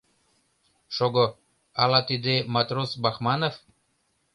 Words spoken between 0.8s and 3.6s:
Шого, ала тиде матрос Бахманов?..